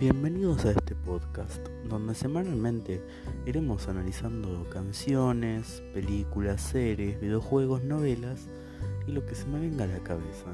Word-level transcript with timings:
Bienvenidos 0.00 0.64
a 0.64 0.70
este 0.70 0.94
podcast, 0.94 1.68
donde 1.84 2.14
semanalmente 2.14 3.02
iremos 3.44 3.86
analizando 3.86 4.66
canciones, 4.70 5.82
películas, 5.92 6.62
series, 6.62 7.20
videojuegos, 7.20 7.84
novelas 7.84 8.48
y 9.06 9.12
lo 9.12 9.26
que 9.26 9.34
se 9.34 9.44
me 9.44 9.60
venga 9.60 9.84
a 9.84 9.88
la 9.88 9.98
cabeza. 9.98 10.46